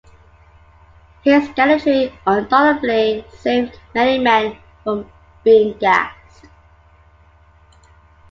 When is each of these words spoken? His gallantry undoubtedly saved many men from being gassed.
His 1.23 1.47
gallantry 1.49 2.11
undoubtedly 2.25 3.23
saved 3.37 3.79
many 3.93 4.17
men 4.17 4.57
from 4.83 5.07
being 5.43 5.77
gassed. 5.77 6.45